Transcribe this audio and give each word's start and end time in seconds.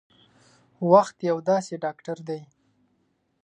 وخت 0.91 1.17
یو 1.29 1.37
داسې 1.49 1.73
ډاکټر 1.83 2.17
دی 2.29 2.39